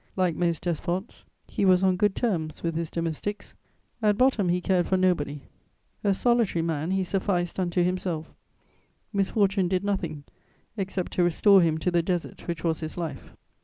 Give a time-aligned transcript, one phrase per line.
[0.15, 3.53] Like most despots, he was on good terms with his domestics;
[4.01, 5.43] at bottom he cared for nobody:
[6.03, 8.33] a solitary man, he sufficed unto himself;
[9.13, 10.23] misfortune did nothing
[10.75, 13.35] except to restore him to the desert which was his life.